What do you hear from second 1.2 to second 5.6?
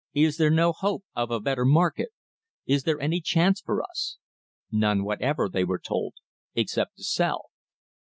a better market? Is there any chance for us? None whatever,